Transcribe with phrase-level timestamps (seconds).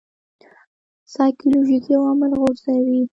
[1.15, 3.01] سایکولوژیکي عوامل غورځوي.